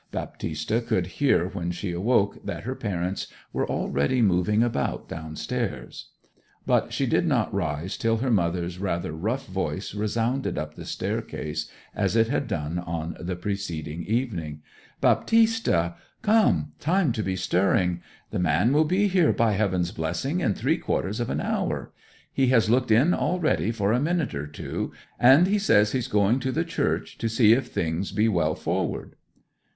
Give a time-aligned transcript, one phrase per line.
[0.09, 6.07] Baptista could hear when she awoke that her parents were already moving about downstairs.
[6.65, 11.69] But she did not rise till her mother's rather rough voice resounded up the staircase
[11.93, 14.63] as it had done on the preceding evening.
[15.01, 15.93] 'Baptista!
[16.23, 18.01] Come, time to be stirring!
[18.31, 21.93] The man will be here, by heaven's blessing, in three quarters of an hour.
[22.33, 26.51] He has looked in already for a minute or two and says he's going to
[26.51, 29.15] the church to see if things be well forward.'